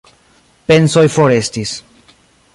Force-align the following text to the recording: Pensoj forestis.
Pensoj 0.71 1.05
forestis. 1.17 1.77